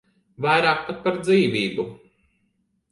[0.45, 1.89] Vairāk pat par dzīvību.